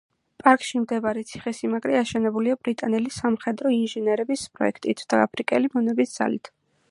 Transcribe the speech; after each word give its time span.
პარკში 0.43 0.79
მდებარე 0.85 1.23
ციხესიმაგრე 1.31 1.99
აშენებულია 1.99 2.55
ბრიტანელი 2.67 3.13
სამხედრო 3.19 3.75
ინჟინერების 3.77 4.49
პროექტით 4.57 5.07
და 5.13 5.23
აფრიკელი 5.27 5.75
მონების 5.77 6.17
ძალით. 6.19 6.53